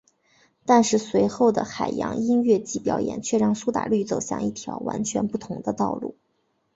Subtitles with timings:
[0.65, 6.17] 但是随后的海洋音乐季表演却让苏打绿走向一条完全不同的道路。